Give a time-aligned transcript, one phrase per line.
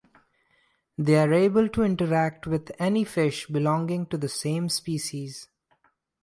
[0.97, 5.47] They are able to interact with any fish belonging to the same species.